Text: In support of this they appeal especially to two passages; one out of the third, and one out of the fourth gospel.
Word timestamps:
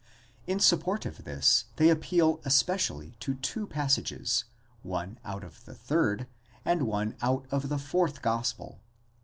In 0.47 0.59
support 0.59 1.05
of 1.05 1.25
this 1.25 1.65
they 1.75 1.91
appeal 1.91 2.41
especially 2.43 3.11
to 3.19 3.35
two 3.35 3.67
passages; 3.67 4.45
one 4.81 5.19
out 5.23 5.43
of 5.43 5.63
the 5.65 5.75
third, 5.75 6.25
and 6.65 6.87
one 6.87 7.15
out 7.21 7.45
of 7.51 7.69
the 7.69 7.77
fourth 7.77 8.23
gospel. 8.23 8.81